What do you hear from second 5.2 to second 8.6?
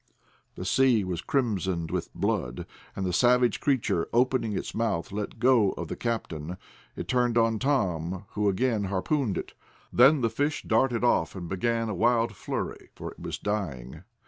go of the captain. It turned on Tom, who